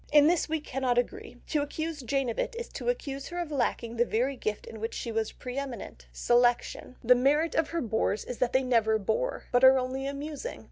In 0.11 0.25
this 0.25 0.49
we 0.49 0.59
cannot 0.59 0.97
agree, 0.97 1.37
to 1.49 1.61
accuse 1.61 2.01
Jane 2.01 2.27
of 2.27 2.39
it 2.39 2.55
is 2.57 2.69
to 2.69 2.89
accuse 2.89 3.27
her 3.27 3.37
of 3.37 3.51
lacking 3.51 3.97
the 3.97 4.03
very 4.03 4.35
gift 4.35 4.65
in 4.65 4.79
which 4.79 4.95
she 4.95 5.11
was 5.11 5.31
pre 5.31 5.59
eminent—selection. 5.59 6.95
The 7.03 7.13
merit 7.13 7.53
of 7.53 7.69
her 7.69 7.81
bores 7.81 8.25
is 8.25 8.39
that 8.39 8.51
they 8.51 8.63
never 8.63 8.97
bore, 8.97 9.43
but 9.51 9.63
are 9.63 9.77
only 9.77 10.07
amusing. 10.07 10.59